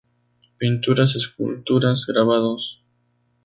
[0.57, 2.83] Pinturas, Esculturas, Grabados"".